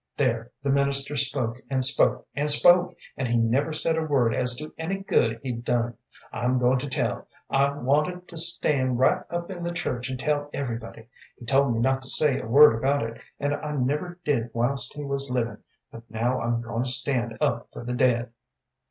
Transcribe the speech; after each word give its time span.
There 0.17 0.49
the 0.63 0.71
minister 0.71 1.15
spoke 1.15 1.57
and 1.69 1.85
spoke 1.85 2.25
and 2.35 2.49
spoke, 2.49 2.95
and 3.15 3.27
he 3.27 3.37
never 3.37 3.71
said 3.71 3.99
a 3.99 4.03
word 4.03 4.33
as 4.33 4.55
to 4.55 4.73
any 4.75 4.95
good 4.97 5.39
he'd 5.43 5.63
done. 5.63 5.95
I'm 6.33 6.57
goin' 6.57 6.79
to 6.79 6.89
tell. 6.89 7.27
I 7.51 7.71
wanted 7.77 8.27
to 8.29 8.35
stan' 8.37 8.97
right 8.97 9.21
up 9.29 9.51
in 9.51 9.63
the 9.63 9.71
church 9.71 10.09
an' 10.09 10.17
tell 10.17 10.49
everybody. 10.53 11.07
He 11.37 11.45
told 11.45 11.71
me 11.71 11.79
not 11.79 12.01
to 12.01 12.09
say 12.09 12.39
a 12.39 12.47
word 12.47 12.75
about 12.75 13.03
it, 13.03 13.21
an' 13.39 13.53
I 13.53 13.73
never 13.73 14.17
did 14.25 14.49
whilst 14.53 14.95
he 14.95 15.03
was 15.03 15.29
livin', 15.29 15.59
but 15.91 16.01
now 16.09 16.41
I'm 16.41 16.61
goin' 16.63 16.81
to 16.81 16.89
stan' 16.89 17.37
up 17.39 17.69
for 17.71 17.83
the 17.85 17.93
dead." 17.93 18.31